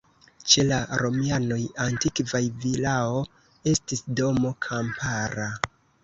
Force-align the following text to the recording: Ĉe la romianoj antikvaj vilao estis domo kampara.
Ĉe 0.51 0.61
la 0.67 0.77
romianoj 1.01 1.57
antikvaj 1.83 2.41
vilao 2.63 3.19
estis 3.73 4.01
domo 4.21 4.53
kampara. 4.67 5.47